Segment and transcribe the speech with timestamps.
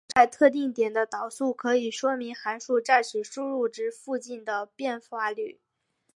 [0.15, 5.59] 函数在特定点的导数可以说明函数在此输入值附近的变化率。